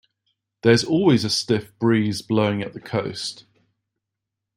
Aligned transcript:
There's 0.63 0.83
always 0.83 1.23
a 1.23 1.29
stiff 1.29 1.77
breeze 1.77 2.23
blowing 2.23 2.63
at 2.63 2.73
the 2.73 2.79
coast. 2.81 3.45